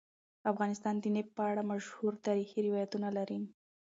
[0.51, 3.39] افغانستان د نفت په اړه مشهور تاریخی روایتونه لري.